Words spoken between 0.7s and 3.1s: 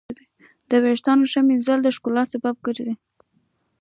ویښتانو ښه ږمنځول د ښکلا سبب ګرځي.